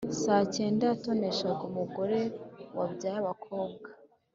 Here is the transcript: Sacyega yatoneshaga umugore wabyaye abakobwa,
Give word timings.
Sacyega 0.21 0.83
yatoneshaga 0.91 1.61
umugore 1.69 2.19
wabyaye 2.77 3.17
abakobwa, 3.21 3.87